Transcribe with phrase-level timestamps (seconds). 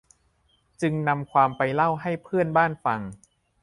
[0.81, 2.99] จึงนำความไปเล่าให้เพื่อนบ้านฟัง